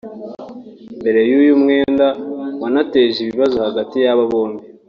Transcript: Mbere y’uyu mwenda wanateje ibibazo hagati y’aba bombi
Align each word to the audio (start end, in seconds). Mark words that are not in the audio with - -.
Mbere 0.99 1.19
y’uyu 1.29 1.53
mwenda 1.61 2.07
wanateje 2.61 3.17
ibibazo 3.21 3.57
hagati 3.65 3.95
y’aba 4.03 4.23
bombi 4.31 4.63